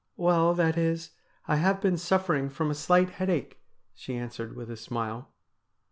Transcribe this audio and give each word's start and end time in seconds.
Well, 0.17 0.55
that 0.55 0.79
is, 0.79 1.11
I 1.47 1.57
have 1.57 1.79
been 1.79 1.95
suffering 1.95 2.49
from 2.49 2.71
a 2.71 2.73
slight 2.73 3.11
headache,' 3.11 3.61
she 3.93 4.15
answered 4.15 4.55
with 4.55 4.71
a 4.71 4.75
smile. 4.75 5.29